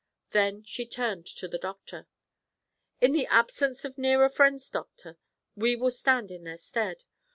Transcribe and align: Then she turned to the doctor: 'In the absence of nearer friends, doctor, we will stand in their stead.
Then 0.31 0.63
she 0.63 0.87
turned 0.87 1.27
to 1.27 1.47
the 1.47 1.59
doctor: 1.59 2.07
'In 3.01 3.11
the 3.11 3.27
absence 3.27 3.85
of 3.85 3.99
nearer 3.99 4.29
friends, 4.29 4.67
doctor, 4.67 5.19
we 5.55 5.75
will 5.75 5.91
stand 5.91 6.31
in 6.31 6.43
their 6.43 6.57
stead. 6.57 7.03